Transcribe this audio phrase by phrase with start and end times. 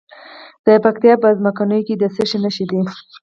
[0.65, 2.79] د پکتیا په څمکنیو کې د څه شي نښې دي؟